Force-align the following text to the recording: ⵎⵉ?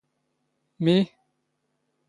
ⵎⵉ? 0.83 0.99